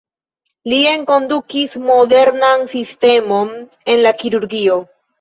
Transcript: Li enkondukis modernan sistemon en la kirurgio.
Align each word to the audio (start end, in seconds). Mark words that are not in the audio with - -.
Li 0.71 0.79
enkondukis 0.91 1.77
modernan 1.91 2.67
sistemon 2.75 3.57
en 3.63 4.07
la 4.09 4.19
kirurgio. 4.25 4.85